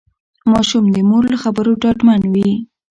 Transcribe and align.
ماشوم 0.51 0.85
د 0.95 0.97
مور 1.09 1.23
له 1.31 1.37
خبرو 1.43 1.71
ډاډمن 1.81 2.21
وي. 2.33 2.51